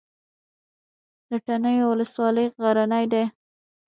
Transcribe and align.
د 1.29 1.31
تڼیو 1.45 1.85
ولسوالۍ 1.91 2.47
غرنۍ 2.63 3.05
ده 3.13 3.23